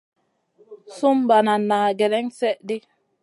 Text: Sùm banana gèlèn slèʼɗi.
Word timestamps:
Sùm 0.97 1.17
banana 1.29 1.79
gèlèn 1.99 2.27
slèʼɗi. 2.37 2.75